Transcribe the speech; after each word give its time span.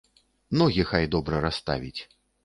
Ногі 0.61 0.85
хай 0.91 1.05
добра 1.15 1.41
расставіць. 1.45 2.01